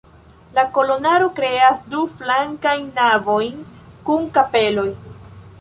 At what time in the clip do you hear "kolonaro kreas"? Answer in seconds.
0.77-1.83